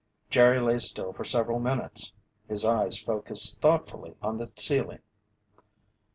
Jerry 0.31 0.59
lay 0.59 0.79
still 0.79 1.13
for 1.13 1.23
several 1.23 1.59
minutes, 1.59 2.11
his 2.47 2.65
eyes 2.65 2.97
focused 2.99 3.61
thoughtfully 3.61 4.15
on 4.19 4.39
the 4.39 4.47
ceiling. 4.47 5.03